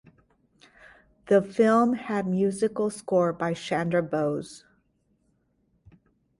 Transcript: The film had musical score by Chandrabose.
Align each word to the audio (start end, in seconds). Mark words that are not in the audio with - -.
The 1.27 1.43
film 1.43 1.93
had 1.93 2.25
musical 2.25 2.89
score 2.89 3.31
by 3.31 3.53
Chandrabose. 3.53 4.63